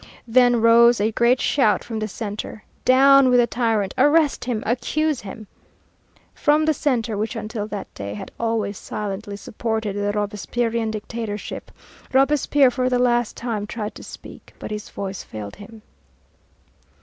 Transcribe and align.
Then 0.27 0.61
rose 0.63 0.99
a 0.99 1.11
great 1.11 1.39
shout 1.39 1.83
from 1.83 1.99
the 1.99 2.07
Centre, 2.07 2.63
"Down 2.85 3.29
with 3.29 3.39
the 3.39 3.45
tyrant, 3.45 3.93
arrest 3.99 4.45
him, 4.45 4.63
accuse 4.65 5.21
him!" 5.21 5.45
From 6.33 6.65
the 6.65 6.73
Centre, 6.73 7.15
which 7.15 7.35
until 7.35 7.67
that 7.67 7.93
day 7.93 8.15
had 8.15 8.31
always 8.39 8.79
silently 8.79 9.37
supported 9.37 9.95
the 9.95 10.11
Robespierrian 10.11 10.89
Dictatorship. 10.89 11.69
Robespierre 12.13 12.71
for 12.71 12.89
the 12.89 12.97
last 12.97 13.37
time 13.37 13.67
tried 13.67 13.93
to 13.93 14.01
speak, 14.01 14.55
but 14.57 14.71
his 14.71 14.89
voice 14.89 15.21
failed 15.21 15.57
him. 15.57 15.83